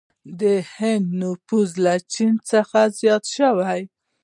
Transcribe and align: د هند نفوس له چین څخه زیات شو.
د 0.39 0.41
هند 0.75 1.05
نفوس 1.21 1.69
له 1.85 1.93
چین 2.13 2.33
څخه 2.49 2.79
زیات 2.99 3.23
شو. 3.35 3.51